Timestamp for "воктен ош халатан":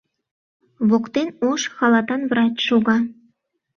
0.89-2.21